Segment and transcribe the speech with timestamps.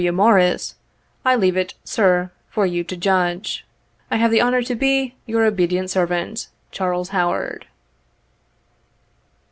[0.01, 0.11] W.
[0.11, 0.73] Morris,
[1.23, 3.67] I leave it, sir, for you to judge."
[4.09, 7.67] I have the honor to be" Your obedient servant, "CHARLES HOWAED.